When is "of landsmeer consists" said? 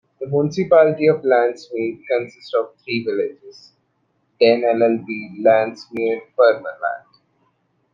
1.05-2.55